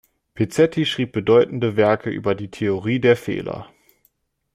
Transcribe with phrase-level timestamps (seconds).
[0.33, 3.69] Pizzetti schrieb bedeutende Werke über die Theorie der Fehler.